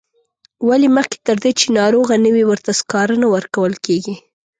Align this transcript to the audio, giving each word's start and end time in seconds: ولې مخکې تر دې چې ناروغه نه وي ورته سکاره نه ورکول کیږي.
ولې 0.67 0.87
مخکې 0.97 1.17
تر 1.27 1.37
دې 1.43 1.51
چې 1.59 1.65
ناروغه 1.79 2.13
نه 2.23 2.29
وي 2.33 2.43
ورته 2.47 2.71
سکاره 2.79 3.15
نه 3.23 3.27
ورکول 3.35 3.73
کیږي. 3.85 4.15